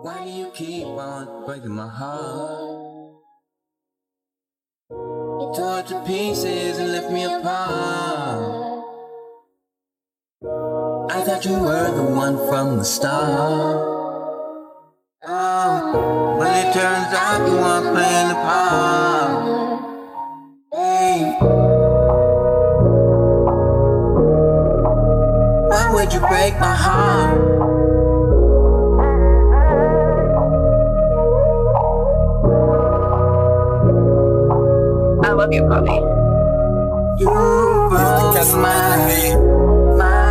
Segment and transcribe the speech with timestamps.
[0.00, 3.18] Why do you keep on breaking my heart?
[4.90, 8.84] You tore to pieces and left me apart.
[11.10, 13.82] I thought you were the one from the start.
[15.26, 19.42] Oh, but it turns out you weren't playing the part.
[20.74, 21.38] Hey.
[25.68, 27.47] Why would you break my heart?
[35.38, 35.94] Love you, Bobby.
[37.22, 40.27] You broke my,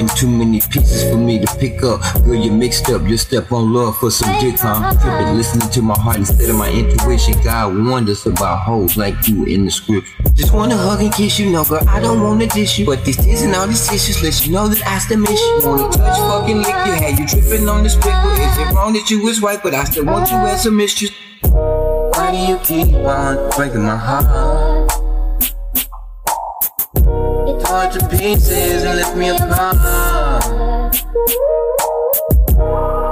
[0.00, 2.00] in too many pieces for me to pick up.
[2.24, 4.94] Girl, you mixed up your step on love for some dick, huh?
[5.00, 7.34] Tripping, listening to my heart instead of my intuition.
[7.44, 10.08] God warned us about hoes like you in the script.
[10.34, 12.86] Just wanna hug and kiss you, no girl, I don't wanna dish you.
[12.86, 15.60] But these tears and all these tissues let you know that I still miss you.
[15.64, 18.30] Wanna touch, fucking lick you, had you tripping on the sprinkle.
[18.32, 21.10] Is it wrong that you was right, but I still want you as a mistress?
[21.42, 24.69] Why do you keep on breaking my heart?
[27.80, 29.76] Tore to pieces and left me apart.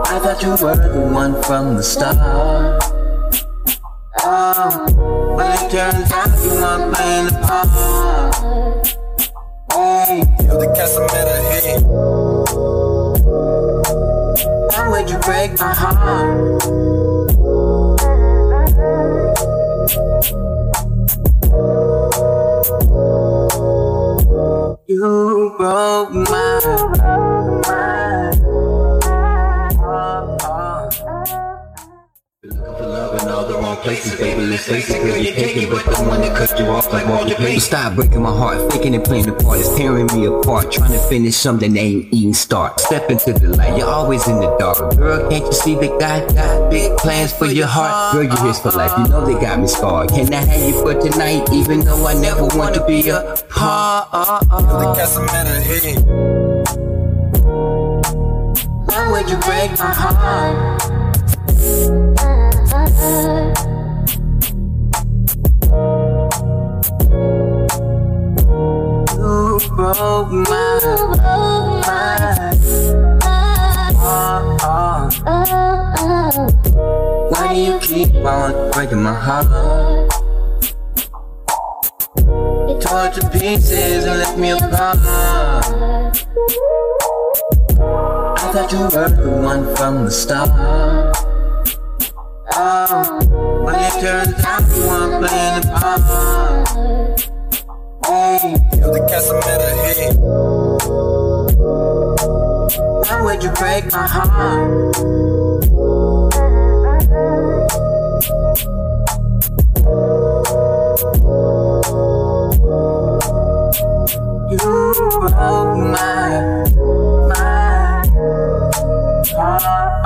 [0.06, 2.18] I thought you were the one from the start.
[4.20, 4.84] Oh,
[5.38, 7.68] but it turns out you weren't playing the part.
[9.72, 11.82] Hey, Feel the Casamata hit.
[14.68, 16.48] why would you break my heart?
[24.88, 26.60] You broke my
[29.80, 30.94] heart.
[33.28, 34.37] All the wrong places, baby.
[34.58, 37.18] Let's face it, girl, you're taking, but the one that cut you off like all
[37.18, 37.60] Walter Payton.
[37.60, 39.60] Stop breaking my heart, faking and playing the part.
[39.60, 42.80] It's tearing me apart, trying to finish something that ain't even start.
[42.80, 44.96] Step into the light, you're always in the dark.
[44.96, 48.14] Girl, can't you see that God got big plans for your heart?
[48.14, 50.08] Girl, you're his for life, you know they got me scarred.
[50.08, 54.10] Can I have you for tonight, even though I never want to be a part?
[54.10, 54.40] Feel
[54.80, 56.02] the Casamata hit.
[58.88, 60.82] Why would you break my heart?
[69.98, 70.78] You broke my
[74.60, 75.14] heart.
[77.32, 79.46] Why do you keep on breaking my heart?
[82.16, 84.98] You tore it to pieces and left me apart.
[88.38, 90.50] I thought you were the one from the start.
[92.54, 97.37] Oh, but it turns out you weren't playing the part
[98.44, 98.50] you
[103.24, 104.94] would you break my heart?
[114.50, 116.54] You broke my
[117.28, 117.48] my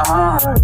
[0.06, 0.58] heart.